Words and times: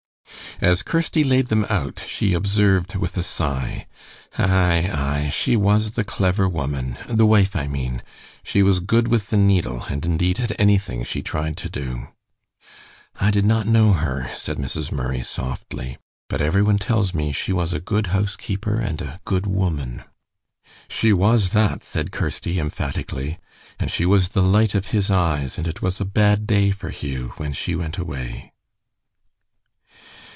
As 0.59 0.83
Kirsty 0.83 1.23
laid 1.23 1.47
them 1.47 1.65
out 1.71 2.03
she 2.05 2.33
observed 2.33 2.93
with 2.95 3.17
a 3.17 3.23
sigh: 3.23 3.87
"Aye, 4.37 4.87
aye, 4.93 5.29
she 5.33 5.55
was 5.57 5.91
the 5.91 6.03
clever 6.03 6.47
woman 6.47 6.97
the 7.07 7.25
wife, 7.25 7.55
I 7.55 7.65
mean. 7.67 8.03
She 8.43 8.61
was 8.61 8.79
good 8.79 9.07
with 9.07 9.31
the 9.31 9.37
needle, 9.37 9.85
and 9.89 10.05
indeed, 10.05 10.39
at 10.39 10.59
anything 10.59 11.03
she 11.03 11.23
tried 11.23 11.57
to 11.57 11.69
do." 11.69 12.09
"I 13.19 13.31
did 13.31 13.43
not 13.43 13.65
know 13.65 13.93
her," 13.93 14.29
said 14.37 14.57
Mrs. 14.57 14.91
Murray, 14.91 15.23
softly, 15.23 15.97
"but 16.29 16.41
every 16.41 16.61
one 16.61 16.77
tells 16.77 17.11
me 17.11 17.31
she 17.31 17.51
was 17.51 17.73
a 17.73 17.79
good 17.79 18.07
housekeeper 18.07 18.75
and 18.77 19.01
a 19.01 19.19
good 19.25 19.47
woman." 19.47 20.03
"She 20.87 21.11
was 21.11 21.49
that," 21.51 21.83
said 21.83 22.11
Kirsty, 22.11 22.59
emphatically, 22.59 23.39
"and 23.79 23.89
she 23.89 24.05
was 24.05 24.29
the 24.29 24.43
light 24.43 24.75
of 24.75 24.87
his 24.91 25.09
eyes, 25.09 25.57
and 25.57 25.65
it 25.67 25.81
was 25.81 25.99
a 25.99 26.05
bad 26.05 26.45
day 26.45 26.69
for 26.69 26.89
Hugh 26.91 27.33
when 27.37 27.51
she 27.51 27.73
went 27.75 27.97
away." 27.97 28.49